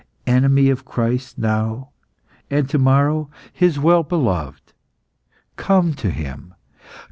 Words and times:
Enemy 0.25 0.71
of 0.71 0.83
Christ 0.83 1.37
now, 1.37 1.89
and 2.49 2.67
to 2.69 2.79
morrow 2.79 3.29
His 3.53 3.77
well 3.77 4.01
beloved, 4.01 4.73
come 5.57 5.93
to 5.93 6.09
Him! 6.09 6.55